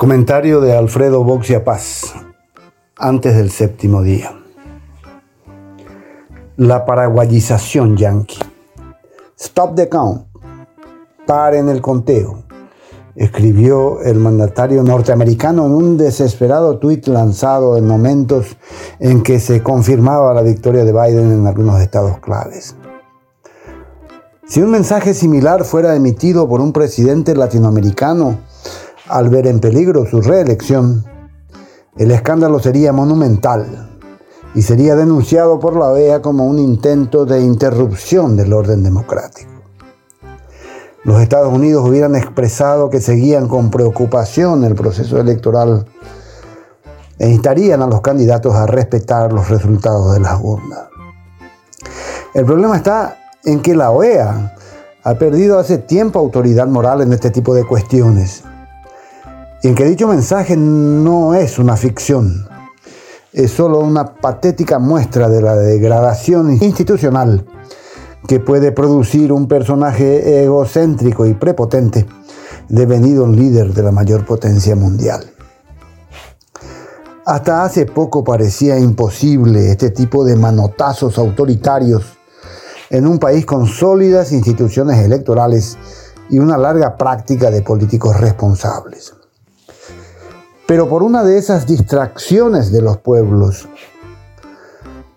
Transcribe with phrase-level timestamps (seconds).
[0.00, 2.14] Comentario de Alfredo Boxia Paz,
[2.96, 4.32] antes del séptimo día.
[6.56, 8.38] La paraguayización yanqui.
[9.38, 10.22] Stop the count.
[11.26, 12.44] Paren el conteo.
[13.14, 18.56] Escribió el mandatario norteamericano en un desesperado tuit lanzado en momentos
[19.00, 22.74] en que se confirmaba la victoria de Biden en algunos estados claves.
[24.46, 28.38] Si un mensaje similar fuera emitido por un presidente latinoamericano,
[29.10, 31.04] al ver en peligro su reelección,
[31.96, 33.90] el escándalo sería monumental
[34.54, 39.50] y sería denunciado por la OEA como un intento de interrupción del orden democrático.
[41.02, 45.86] Los Estados Unidos hubieran expresado que seguían con preocupación el proceso electoral
[47.18, 50.88] e instarían a los candidatos a respetar los resultados de las urnas.
[52.34, 54.56] El problema está en que la OEA
[55.02, 58.44] ha perdido hace tiempo autoridad moral en este tipo de cuestiones
[59.62, 62.48] en que dicho mensaje no es una ficción,
[63.32, 67.46] es solo una patética muestra de la degradación institucional
[68.26, 72.06] que puede producir un personaje egocéntrico y prepotente,
[72.68, 75.30] devenido líder de la mayor potencia mundial.
[77.26, 82.02] Hasta hace poco parecía imposible este tipo de manotazos autoritarios
[82.88, 85.76] en un país con sólidas instituciones electorales
[86.30, 89.19] y una larga práctica de políticos responsables.
[90.70, 93.68] Pero por una de esas distracciones de los pueblos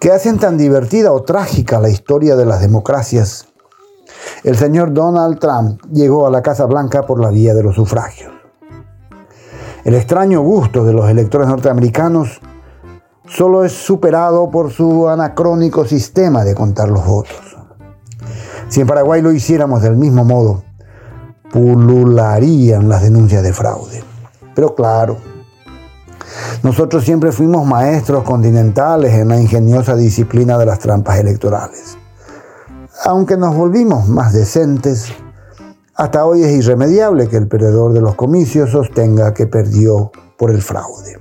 [0.00, 3.48] que hacen tan divertida o trágica la historia de las democracias,
[4.42, 8.32] el señor Donald Trump llegó a la Casa Blanca por la vía de los sufragios.
[9.84, 12.40] El extraño gusto de los electores norteamericanos
[13.26, 17.58] solo es superado por su anacrónico sistema de contar los votos.
[18.70, 20.64] Si en Paraguay lo hiciéramos del mismo modo,
[21.52, 24.02] pulularían las denuncias de fraude.
[24.54, 25.33] Pero claro,
[26.62, 31.98] nosotros siempre fuimos maestros continentales en la ingeniosa disciplina de las trampas electorales.
[33.04, 35.12] Aunque nos volvimos más decentes,
[35.94, 40.62] hasta hoy es irremediable que el perdedor de los comicios sostenga que perdió por el
[40.62, 41.18] fraude.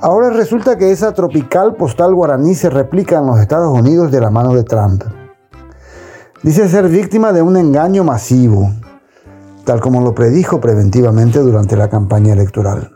[0.00, 4.30] Ahora resulta que esa tropical postal guaraní se replica en los Estados Unidos de la
[4.30, 5.04] mano de Trump.
[6.42, 8.70] Dice ser víctima de un engaño masivo,
[9.64, 12.93] tal como lo predijo preventivamente durante la campaña electoral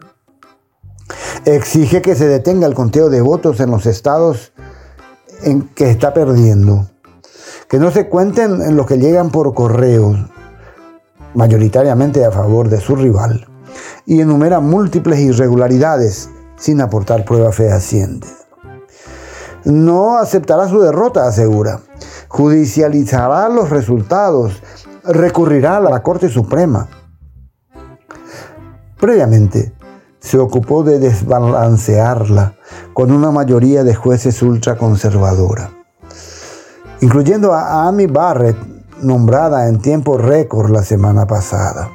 [1.54, 4.52] exige que se detenga el conteo de votos en los estados
[5.42, 6.88] en que está perdiendo,
[7.68, 10.14] que no se cuenten en los que llegan por correo,
[11.34, 13.46] mayoritariamente a favor de su rival,
[14.04, 18.32] y enumera múltiples irregularidades sin aportar pruebas fehacientes.
[19.64, 21.80] No aceptará su derrota, asegura.
[22.28, 24.62] Judicializará los resultados,
[25.04, 26.88] recurrirá a la Corte Suprema.
[28.98, 29.72] Previamente,
[30.20, 32.54] se ocupó de desbalancearla
[32.92, 35.70] con una mayoría de jueces ultraconservadora,
[37.00, 38.56] incluyendo a Amy Barrett,
[39.02, 41.90] nombrada en tiempo récord la semana pasada.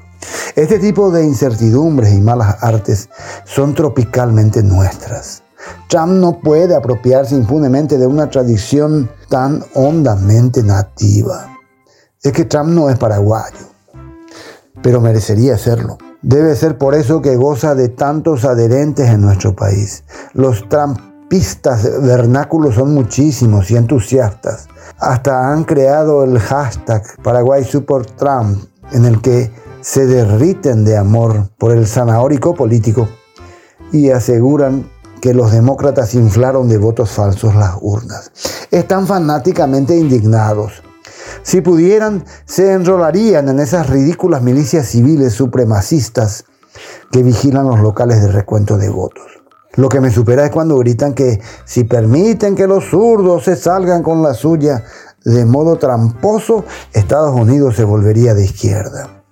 [0.56, 3.10] Este tipo de incertidumbres y malas artes
[3.46, 5.44] son tropicalmente nuestras.
[5.88, 11.50] Trump no puede apropiarse impunemente de una tradición tan hondamente nativa.
[12.22, 13.68] Es que Trump no es paraguayo,
[14.82, 15.98] pero merecería serlo.
[16.24, 20.06] Debe ser por eso que goza de tantos adherentes en nuestro país.
[20.34, 24.70] Los trampistas vernáculos son muchísimos y entusiastas.
[25.00, 28.64] Hasta han creado el hashtag Paraguay Support Trump,
[28.94, 29.52] en el que
[29.82, 33.10] se derriten de amor por el zanahórico político
[33.92, 38.32] y aseguran que los demócratas inflaron de votos falsos las urnas.
[38.72, 40.84] Están fanáticamente indignados
[41.44, 46.46] si pudieran, se enrolarían en esas ridículas milicias civiles supremacistas
[47.12, 49.26] que vigilan los locales de recuento de votos.
[49.76, 54.04] Lo que me supera es cuando gritan que si permiten que los zurdos se salgan
[54.04, 54.84] con la suya
[55.26, 59.24] de modo tramposo, Estados Unidos se volvería de izquierda.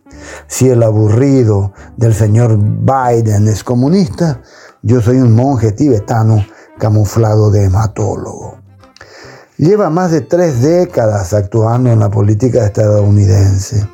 [0.48, 4.42] Si el aburrido del señor Biden es comunista,
[4.82, 6.46] yo soy un monje tibetano
[6.80, 8.61] camuflado de hematólogo.
[9.62, 13.88] Lleva más de tres décadas actuando en la política estadounidense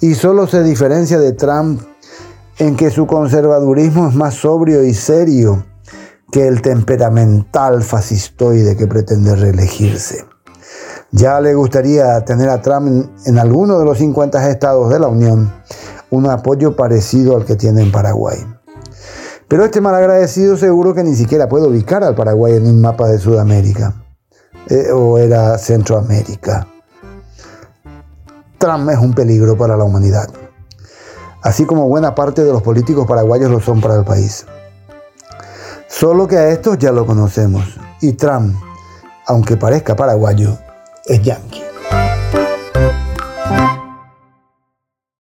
[0.00, 1.82] y solo se diferencia de Trump
[2.56, 5.66] en que su conservadurismo es más sobrio y serio
[6.30, 10.24] que el temperamental fascistoide que pretende reelegirse.
[11.10, 15.52] Ya le gustaría tener a Trump en, alguno de los 50 estados de la Unión
[16.08, 18.38] un apoyo parecido al que tiene en Paraguay.
[19.46, 23.18] Pero este malagradecido seguro que ni siquiera puede ubicar al Paraguay en un mapa de
[23.18, 24.01] Sudamérica.
[24.68, 26.66] Eh, o era Centroamérica.
[28.58, 30.28] Trump es un peligro para la humanidad.
[31.42, 34.46] así como buena parte de los políticos paraguayos lo son para el país.
[35.88, 37.64] Solo que a estos ya lo conocemos,
[38.00, 38.54] y Trump,
[39.26, 40.56] aunque parezca paraguayo,
[41.04, 41.51] es yanqui.